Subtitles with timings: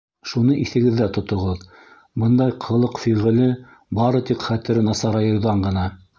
[0.29, 1.61] Шуны иҫегеҙҙә тотоғоҙ:
[2.23, 3.51] бындай ҡылыҡ-фиғеле
[4.01, 5.89] бары тик хәтере насарайыуҙан ғына.